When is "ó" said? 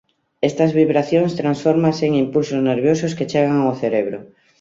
3.69-3.71